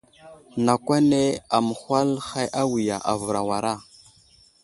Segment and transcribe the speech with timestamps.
[0.65, 1.21] Nakw ane
[1.57, 3.73] aməhwal hay awiya, avər awara.